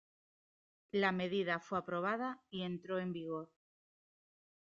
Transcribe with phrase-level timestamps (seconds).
[0.91, 3.51] La medida fue aprobada y entró en vigor.